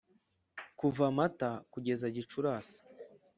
[0.79, 2.79] kuva mata kugera gicurasi,